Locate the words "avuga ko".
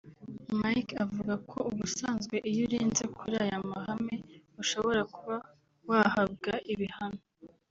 1.05-1.57